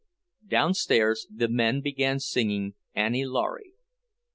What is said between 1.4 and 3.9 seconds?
men began singing "Annie Laurie."